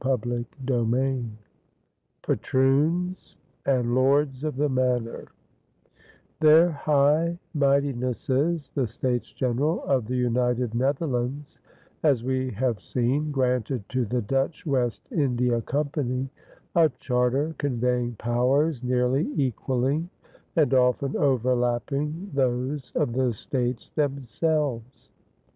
CHAPTER 0.03 0.43
III 0.67 1.29
PATROONS 2.23 3.35
AND 3.67 3.93
LORDS 3.93 4.43
OF 4.43 4.55
THE 4.55 4.67
MANOR 4.67 5.27
Their 6.39 6.71
High 6.71 7.37
Mightinesses, 7.55 8.71
the 8.73 8.87
States 8.87 9.31
General 9.31 9.83
of 9.83 10.07
the 10.07 10.15
United 10.15 10.73
Netherlands, 10.73 11.59
as 12.01 12.23
we 12.23 12.49
have 12.49 12.81
seen, 12.81 13.29
granted 13.31 13.87
to 13.89 14.05
the 14.05 14.23
Dutch 14.23 14.65
West 14.65 15.07
India 15.11 15.61
Company 15.61 16.31
a 16.75 16.89
charter 16.89 17.53
conveying 17.59 18.15
powers 18.15 18.81
nearly 18.83 19.31
equaling 19.35 20.09
and 20.55 20.73
often 20.73 21.15
overlapping 21.15 22.31
those 22.33 22.91
of 22.95 23.13
the 23.13 23.33
States 23.33 23.91
themselves. 23.91 25.11